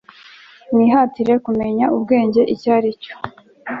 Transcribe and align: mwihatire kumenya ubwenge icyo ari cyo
mwihatire 0.73 1.33
kumenya 1.45 1.85
ubwenge 1.95 2.41
icyo 2.53 2.69
ari 2.77 2.91
cyo 3.01 3.13